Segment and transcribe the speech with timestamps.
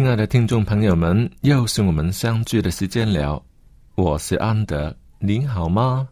[0.00, 3.44] 亲爱的听众朋友们，又是我们相聚的时间了。
[3.96, 6.08] 我是安德，您好吗？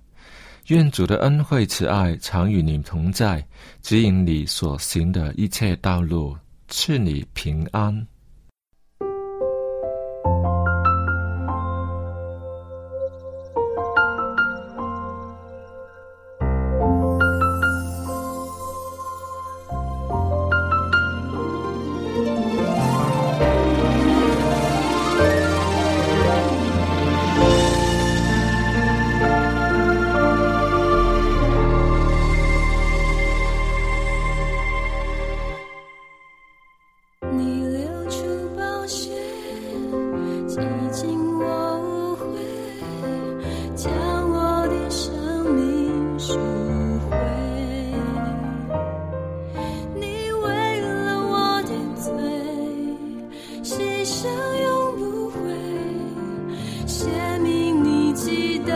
[0.66, 3.42] 愿主的恩惠慈爱常与你同在，
[3.80, 6.36] 指引你所行的一切道路，
[6.68, 8.06] 赐你平安。
[53.68, 54.30] 写生
[54.62, 55.36] 永不悔，
[56.86, 57.06] 写
[57.42, 58.72] 命你记得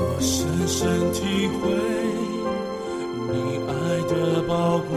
[0.00, 1.70] 我深深体会
[3.30, 3.70] 你爱
[4.08, 4.92] 的宝贵，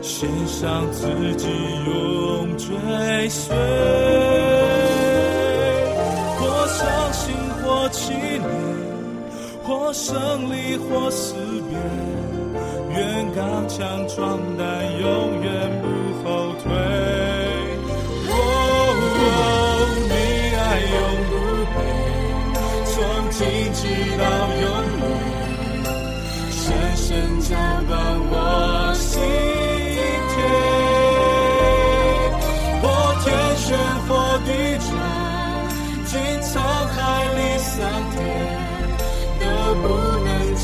[0.00, 1.48] 献上自己
[1.84, 4.03] 永追随。
[9.92, 11.34] 胜利或失
[11.68, 11.78] 别
[12.96, 15.83] 愿刚强壮胆永远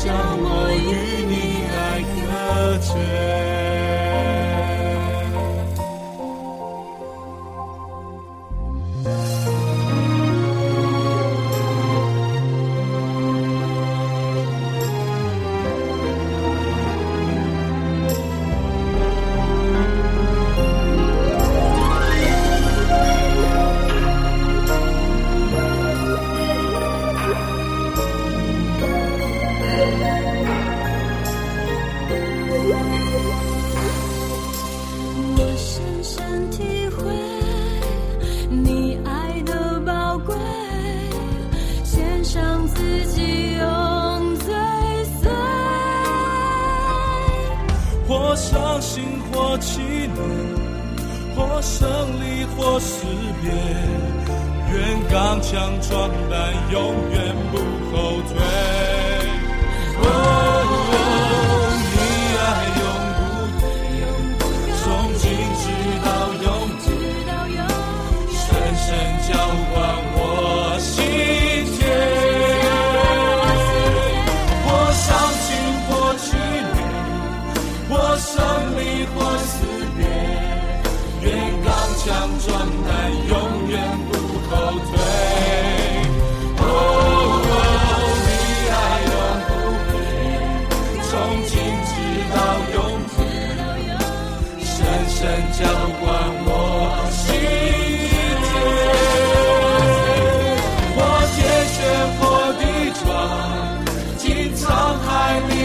[0.03, 3.50] 将我与你爱隔绝。
[51.61, 51.87] 胜
[52.19, 53.05] 利或失
[53.41, 53.51] 别
[54.73, 57.57] 愿刚强壮胆永远不
[57.91, 59.11] 后退。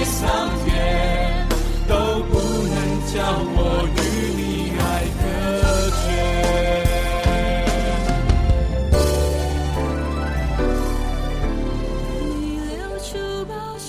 [0.06, 0.24] 桑
[0.64, 0.70] 田，
[1.88, 1.92] 都
[2.24, 2.74] 不能
[3.12, 3.14] 叫
[3.54, 3.58] 我
[3.96, 3.98] 与
[4.36, 4.40] 你
[4.78, 4.82] 爱
[5.20, 5.24] 隔
[6.02, 6.04] 绝。
[12.30, 12.34] 你
[12.76, 13.08] 流出
[13.44, 13.88] 宝血，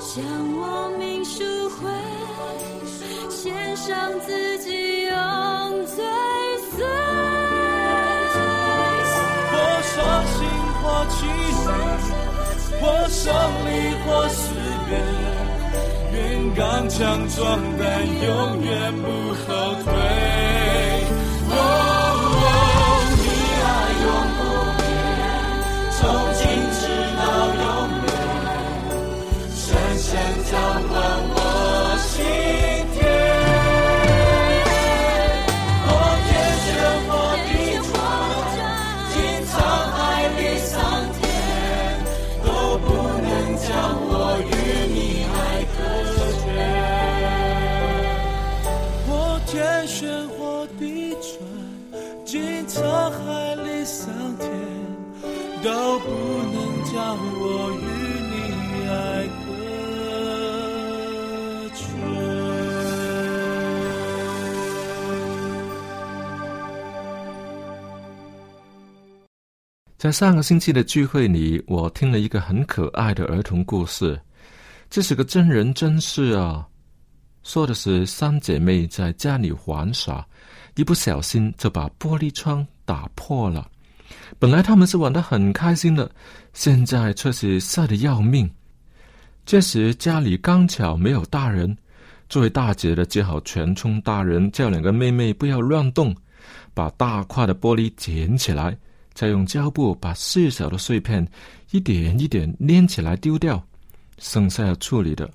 [0.00, 0.14] 向
[0.56, 0.60] 我
[0.98, 1.38] 命赎
[1.70, 1.78] 回，
[3.28, 3.88] 献上
[4.20, 4.28] 自
[4.58, 4.68] 己
[5.06, 5.12] 永
[5.86, 5.96] 追
[6.70, 6.78] 随。
[9.50, 9.92] 或伤
[10.26, 10.38] 心
[10.80, 11.18] 或气
[11.64, 11.68] 馁，
[12.80, 13.20] 或胜
[13.66, 13.68] 利
[14.04, 14.08] 或
[16.12, 20.29] 愿刚强壮胆，永远不后退。
[70.00, 74.18] 在上个星期的聚会里，我听了一个很可爱的儿童故事，
[74.88, 76.66] 这是个真人真事啊。
[77.42, 80.26] 说的是三姐妹在家里玩耍，
[80.74, 83.70] 一不小心就把玻璃窗打破了。
[84.38, 86.10] 本来他们是玩得很开心的，
[86.54, 88.50] 现在却是晒得要命。
[89.44, 91.76] 这时家里刚巧没有大人，
[92.26, 96.16] 作为大姐的只好全冲大人叫两个妹妹不要乱动，
[96.72, 98.74] 把大块的玻璃捡起来。
[99.14, 101.26] 再用胶布把细小的碎片
[101.70, 103.62] 一点一点粘起来丢掉，
[104.18, 105.30] 剩下要处理的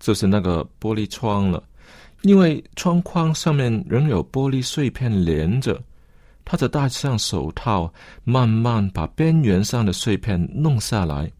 [0.00, 1.62] 就是那个玻璃窗了，
[2.22, 5.80] 因为窗框上面仍有玻璃碎片连着。
[6.44, 7.92] 他则戴上手套，
[8.24, 11.30] 慢慢把边缘上的碎片弄下来。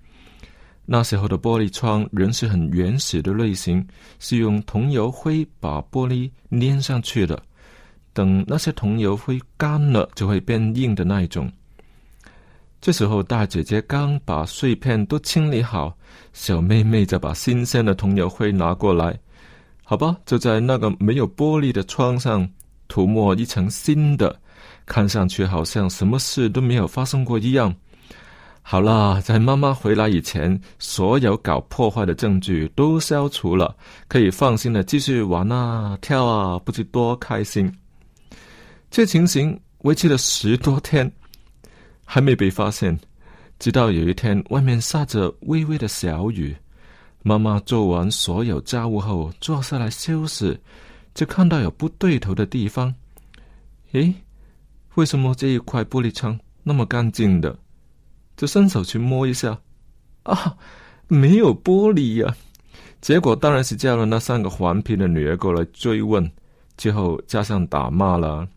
[0.84, 3.86] 那时候的玻璃窗仍是很原始的类型，
[4.18, 6.30] 是用桐油灰把玻璃
[6.60, 7.42] 粘上去的。
[8.12, 11.50] 等那些桐油灰干了，就会变硬的那一种。
[12.80, 15.96] 这时候，大姐姐刚把碎片都清理好，
[16.32, 19.18] 小妹妹再把新鲜的桐油灰拿过来，
[19.82, 22.48] 好吧，就在那个没有玻璃的窗上
[22.86, 24.38] 涂抹一层新的，
[24.86, 27.74] 看上去好像什么事都没有发生过一样。
[28.62, 33.74] 好啦，在妈妈回来以前，所有搞破坏的证据都消除了，
[34.06, 37.72] 可以放心的继续玩啊、跳啊，不知多开心。
[38.88, 41.10] 这情形维持了十多天。
[42.10, 42.98] 还没被发现，
[43.58, 46.56] 直到有一天，外面下着微微的小雨。
[47.22, 50.58] 妈妈做完所有家务后，坐下来休息，
[51.14, 52.94] 就看到有不对头的地方。
[53.92, 54.14] 诶，
[54.94, 57.54] 为什么这一块玻璃窗那么干净的？
[58.38, 59.58] 就伸手去摸一下，
[60.22, 60.56] 啊，
[61.08, 62.34] 没有玻璃呀！
[63.02, 66.30] 结果当然是叫了那三个顽皮的女儿过来追问，
[66.78, 68.48] 之后加上打骂了。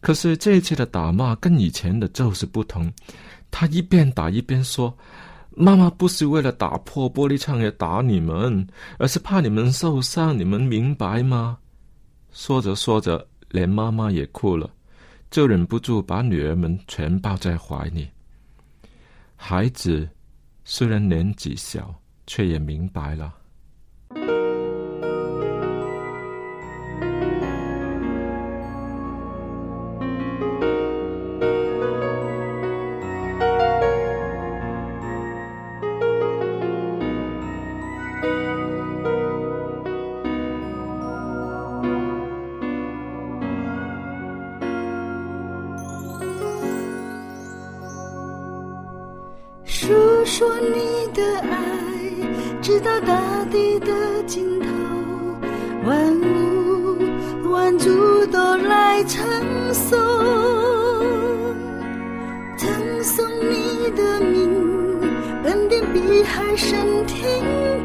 [0.00, 2.92] 可是这一次的打骂跟以前的就是不同，
[3.50, 4.96] 他一边打一边说
[5.50, 8.66] ：“妈妈不是为了打破玻璃窗而打你们，
[8.98, 11.58] 而是怕你们受伤，你们明白吗？”
[12.30, 14.70] 说着说着，连妈妈也哭了，
[15.30, 18.08] 就忍不住把女儿们全抱在怀里。
[19.34, 20.08] 孩子
[20.64, 21.94] 虽然年纪小，
[22.26, 23.34] 却也明白了。
[66.56, 67.22] 比海深天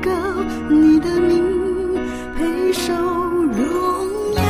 [0.02, 0.10] 高，
[0.70, 1.94] 你的名
[2.38, 3.60] 配受荣
[4.38, 4.42] 耀。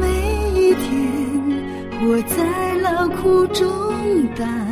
[0.00, 0.04] 每
[0.52, 0.84] 一天
[2.02, 3.64] 我在劳苦中，
[4.34, 4.65] 担，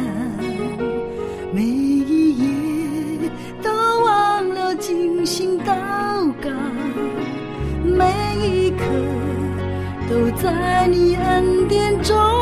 [10.45, 12.34] 在你恩典中，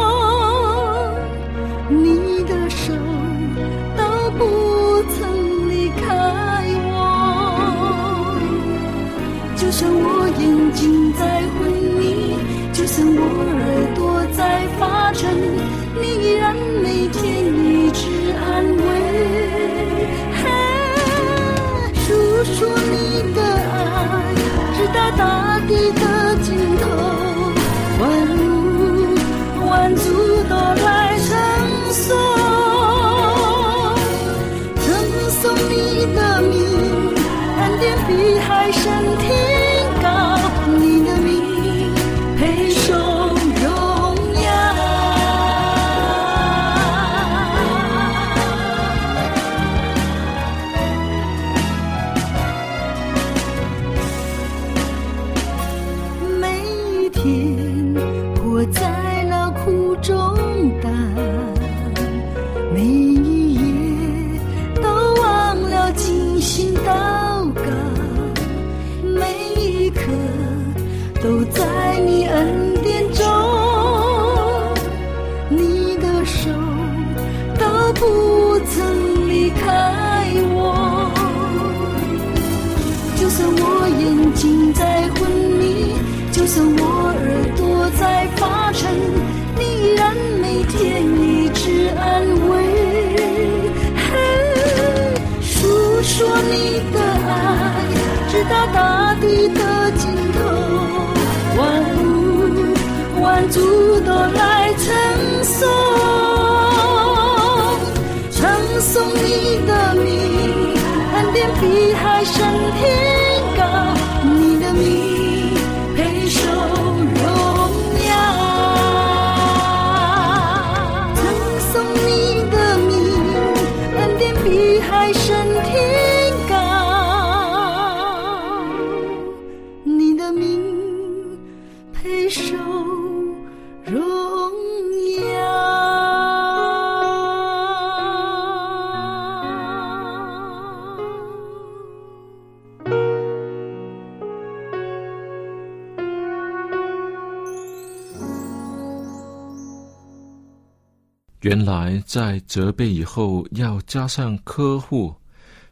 [151.42, 155.12] 原来在责备以后要加上呵护，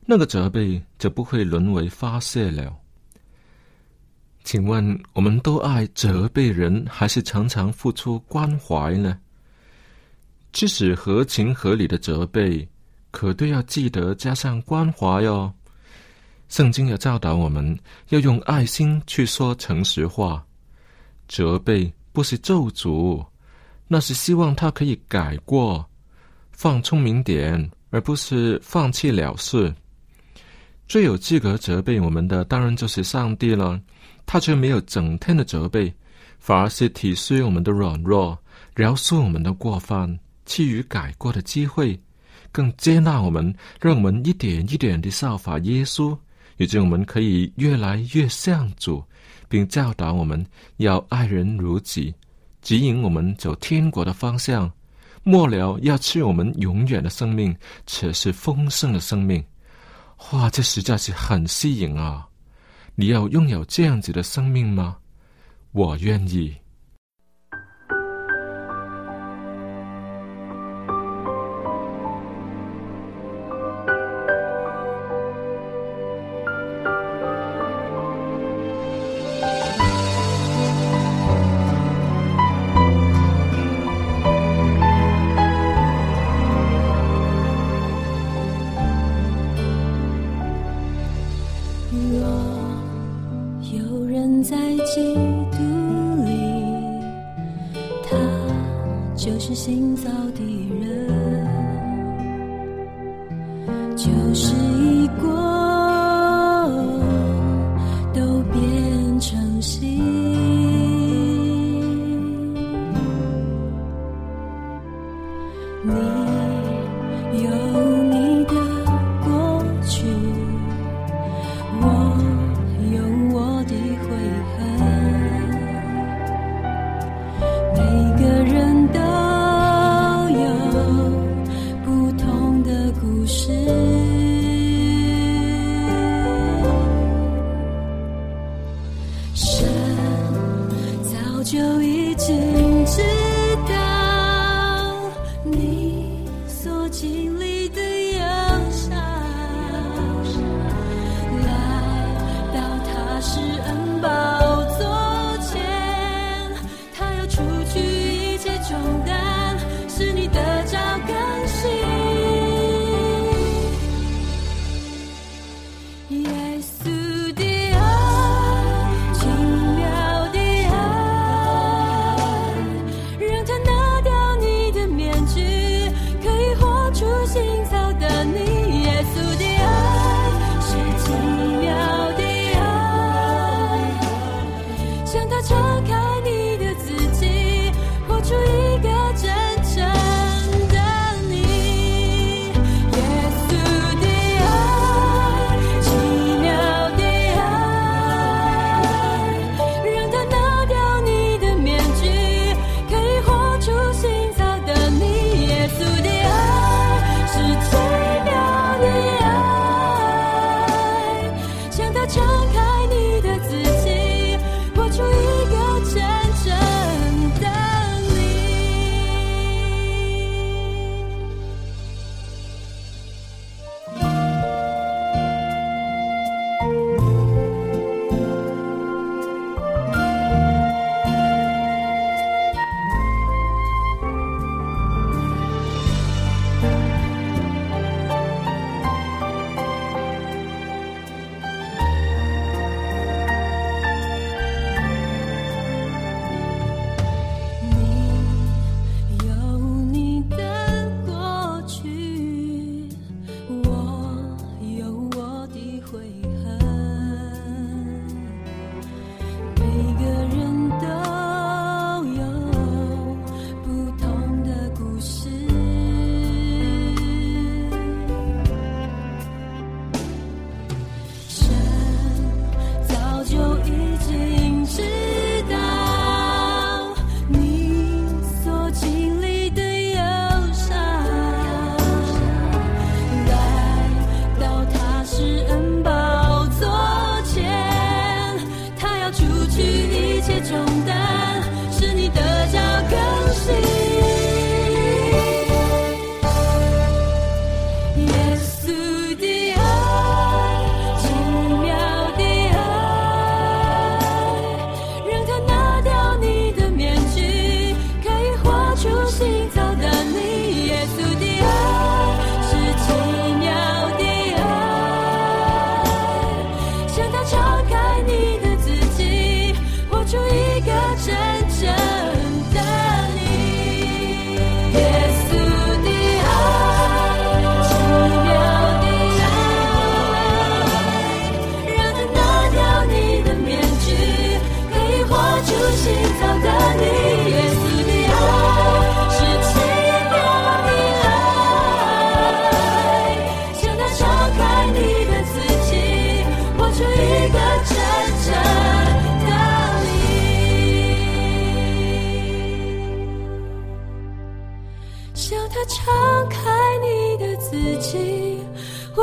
[0.04, 2.76] 那个责备就不会沦为发泄了。
[4.42, 9.16] 请问，我们都爱责备人，还是常常付出关怀呢？
[10.50, 12.68] 即使合情合理的责备，
[13.12, 15.52] 可都要记得加上关怀哟。
[16.48, 20.44] 圣经也教导我们要用爱心去说诚实话，
[21.28, 23.24] 责备不是咒诅。
[23.92, 25.84] 那是希望他可以改过，
[26.52, 29.74] 放聪明点，而不是放弃了事。
[30.86, 33.80] 最有资格责备我们的，当然就是上帝了。
[34.24, 35.92] 他却没有整天的责备，
[36.38, 38.38] 反而是体恤我们的软弱，
[38.76, 40.16] 饶恕我们的过犯，
[40.46, 42.00] 赐予改过的机会，
[42.52, 46.16] 更接纳我们，让我们一点一点的效法耶稣，
[46.58, 49.02] 以致我们可以越来越像主，
[49.48, 52.14] 并教导我们要爱人如己。
[52.62, 54.70] 指引我们走天国的方向，
[55.22, 59.44] 末了要赐我们永远的生命，且是丰盛的生命。
[60.32, 62.26] 哇，这实在是很吸引啊！
[62.94, 64.98] 你要拥有这样子的生命吗？
[65.72, 66.54] 我愿意。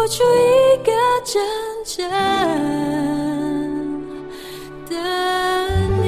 [0.07, 0.91] 出一个
[1.25, 1.43] 真
[1.85, 2.09] 正
[4.89, 4.95] 的
[6.03, 6.07] 你。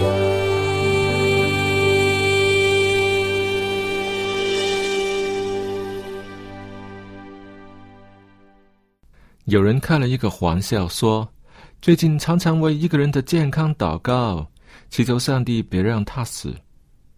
[9.45, 11.27] 有人开了一个玩笑说，
[11.81, 14.47] 最近常常为一个人的健康祷告，
[14.89, 16.55] 祈求上帝别让他死，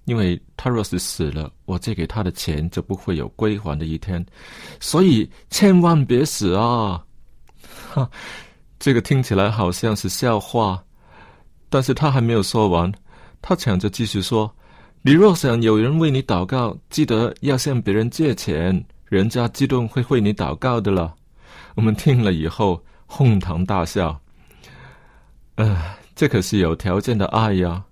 [0.05, 4.25] 因为他若是死了，我借给他的钱就不会有归还的一天，
[4.79, 7.03] 所以千万别死啊！
[7.91, 8.09] 哈，
[8.79, 10.83] 这个听起来好像是笑话，
[11.69, 12.91] 但是他还没有说完，
[13.41, 14.53] 他抢着继续说
[15.03, 21.13] ：“你若想有人为你祷告，记得要向别人借钱，人家自动会为你祷告的了。”
[21.75, 24.19] 我们听了以后哄堂大笑。
[25.55, 27.83] 呃，这可是有条件的爱呀，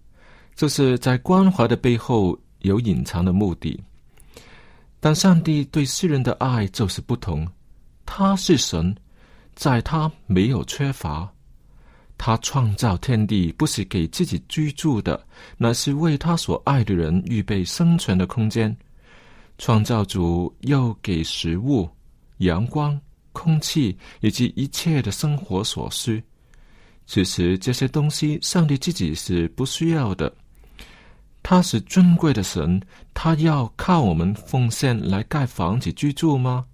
[0.59, 3.81] 就是在关怀的背后有隐藏的目的。
[4.99, 7.47] 但上帝对世人的爱就是不同，
[8.05, 8.93] 他是神，
[9.55, 11.31] 在他没有缺乏。
[12.17, 15.25] 他创造天地不是给自己居住的，
[15.57, 18.75] 乃是为他所爱的人预备生存的空间。
[19.57, 21.89] 创造主又给食物、
[22.39, 22.99] 阳光、
[23.31, 26.21] 空气以及一切的生活所需。
[27.05, 30.29] 其实这些东西，上帝自己是不需要的，
[31.41, 32.81] 他是尊贵的神，
[33.13, 36.65] 他要靠我们奉献来盖房子居住吗？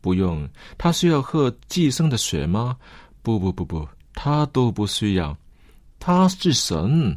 [0.00, 0.48] 不用。
[0.76, 2.76] 他需要喝寄生的血吗？
[3.22, 5.36] 不不不不，他都不需要。
[5.98, 7.16] 他是神，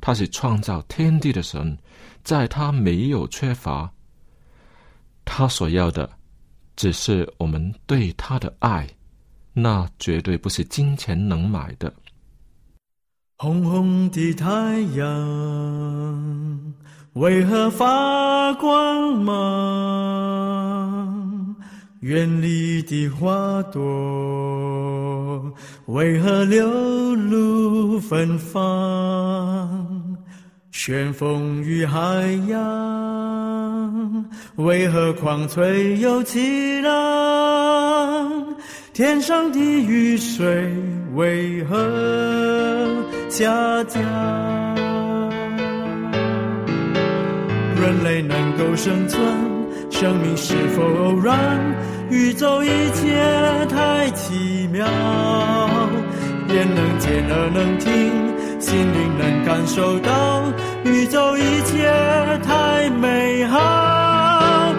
[0.00, 1.76] 他是创造天地的神，
[2.22, 3.90] 在他没有缺乏。
[5.24, 6.10] 他所要的，
[6.76, 8.88] 只是我们对他的爱，
[9.52, 11.92] 那绝对不是金钱能买的。
[13.36, 16.72] 红红的太阳
[17.14, 19.34] 为何发光芒？
[21.98, 25.52] 远离的花朵
[25.86, 30.16] 为何流露芬芳？
[30.70, 32.00] 旋风与海
[32.48, 34.24] 洋
[34.56, 38.54] 为何狂吹又凄浪？
[38.94, 40.72] 天上的雨水
[41.14, 41.76] 为何
[43.28, 43.50] 下
[43.88, 44.00] 降？
[47.74, 49.20] 人类能够生存，
[49.90, 51.60] 生命是否偶然？
[52.08, 53.20] 宇宙一切
[53.68, 54.86] 太奇妙，
[56.50, 57.90] 眼能见，耳能听，
[58.60, 60.44] 心灵能感受到，
[60.84, 61.90] 宇宙一切
[62.44, 64.72] 太美好，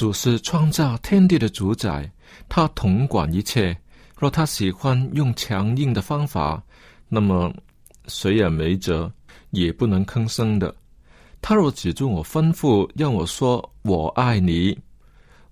[0.00, 2.10] 主是创造天地的主宰，
[2.48, 3.76] 他统管一切。
[4.16, 6.62] 若他喜欢用强硬的方法，
[7.06, 7.54] 那么
[8.06, 9.12] 谁也没辙，
[9.50, 10.74] 也不能吭声的。
[11.42, 14.74] 他若指住我吩咐，让我说我爱你，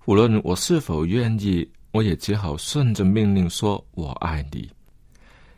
[0.06, 4.66] 无论我是否愿意，我也只好顺着命令说我爱你。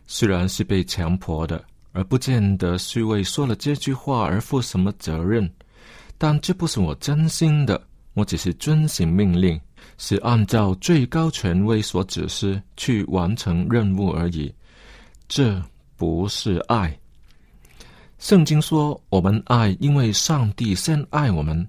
[0.09, 5.49] 虽然是被强迫的，而不见得是为说了这句话而负什么责任，
[6.19, 7.81] 但这不是我真心的。
[8.15, 9.61] 我只是遵行命令，
[9.99, 14.53] 是按照最高权威所指示去完成任务而已。
[15.29, 15.63] 这
[15.97, 16.97] 不是爱。
[18.19, 21.67] 圣经说我们爱，因为上帝先爱我们。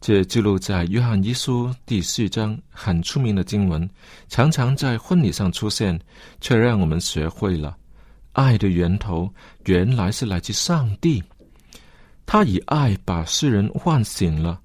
[0.00, 3.88] 这记录在约翰一书第四章，很出名的经文，
[4.28, 5.96] 常常在婚礼上出现，
[6.40, 7.76] 却让我们学会了
[8.32, 9.32] 爱的源头
[9.66, 11.22] 原来是来自上帝。
[12.26, 14.60] 他以爱把世人唤醒了。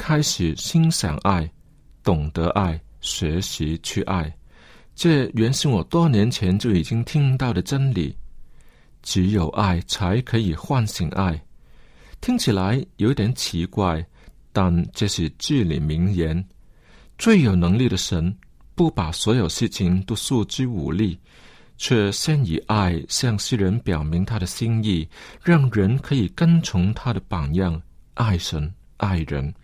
[0.00, 1.48] 开始欣赏爱，
[2.02, 4.34] 懂得爱，学习去爱，
[4.94, 8.16] 这原是我多年前就已经听到的真理。
[9.02, 11.38] 只有爱才可以唤醒爱，
[12.22, 14.04] 听起来有点奇怪，
[14.54, 16.42] 但这是至理名言。
[17.18, 18.34] 最有能力的神，
[18.74, 21.16] 不把所有事情都诉之武力，
[21.76, 25.06] 却先以爱向世人表明他的心意，
[25.44, 27.80] 让人可以跟从他的榜样，
[28.14, 29.54] 爱神爱人。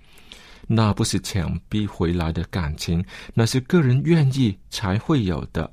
[0.66, 5.70] 那不是强逼回来的感情，那是个人愿意才会有的。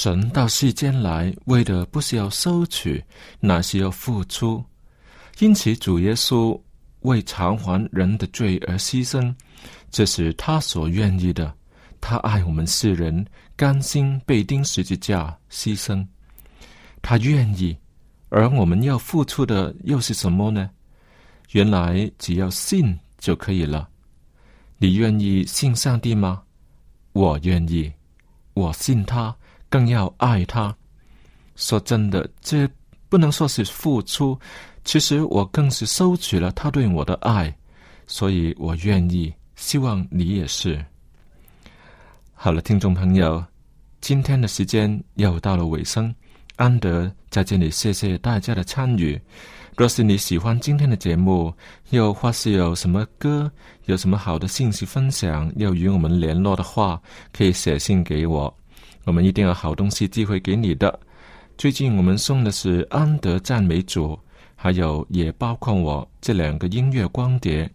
[0.00, 3.04] 神到世间来，为的不是要收取，
[3.40, 4.64] 乃是要付出。
[5.40, 6.56] 因此，主耶稣
[7.00, 9.34] 为偿还人的罪而牺牲，
[9.90, 11.52] 这是他所愿意的。
[12.00, 16.06] 他爱我们世人，甘心被钉十字架牺牲。
[17.02, 17.76] 他愿意，
[18.28, 20.70] 而我们要付出的又是什么呢？
[21.50, 23.88] 原来只要信就可以了。
[24.76, 26.40] 你愿意信上帝吗？
[27.14, 27.92] 我愿意，
[28.54, 29.36] 我信他，
[29.68, 30.74] 更要爱他。
[31.56, 32.68] 说真的，这
[33.08, 34.38] 不能说是付出，
[34.84, 37.54] 其实我更是收取了他对我的爱，
[38.06, 39.32] 所以我愿意。
[39.56, 40.84] 希望你也是。
[42.32, 43.44] 好了，听众朋友，
[44.00, 46.14] 今天的时间又到了尾声。
[46.54, 49.20] 安德在这里谢谢大家的参与。
[49.76, 51.52] 若是你喜欢今天的节目，
[51.90, 53.50] 又或是有什么歌、
[53.86, 57.00] 有什么好的信息分享，要与我们联络的话，
[57.32, 58.52] 可以写信给我，
[59.08, 61.00] 我们一定有好东西寄回给你的。
[61.56, 64.08] 最近我们送的是《安德赞美主》，
[64.54, 67.68] 还有也包括我这两个音乐光碟。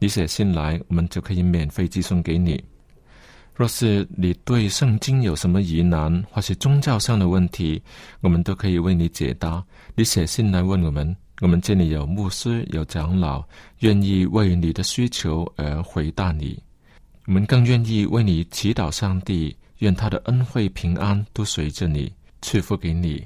[0.00, 2.60] 你写信来，我们就可以免费寄送给你。
[3.54, 7.80] 若是你对圣经有什么疑难，或是宗教上的问题，
[8.20, 9.64] 我们都可以为你解答。
[9.94, 13.44] 你写信来问我们，我们这里有牧师、有长老，
[13.78, 16.60] 愿意为你的需求而回答你。
[17.26, 23.24] 我们更愿意为你祈祷上帝，愿他的恩惠平安都随着你赐福给你。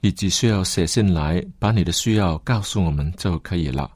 [0.00, 3.88] 你只需要写信来，把你的需要告诉我们就可以了。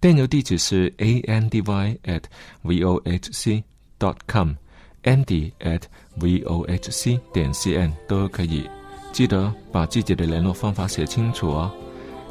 [0.00, 2.24] 电邮地址是 a n d y at
[2.62, 3.64] v o h c
[3.98, 4.54] dot com。
[5.04, 5.82] Andy at
[6.18, 8.68] vohc 点 cn 都可以，
[9.12, 11.70] 记得把自己的联络方法写清楚哦。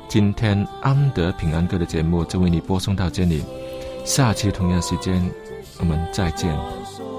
[0.09, 3.43] 今天安德平安歌的节目就为你播送到这里，
[4.05, 5.23] 下期同样时间
[5.77, 7.12] 我们再见。